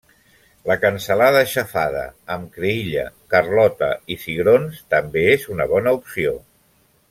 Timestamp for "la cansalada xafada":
0.69-2.05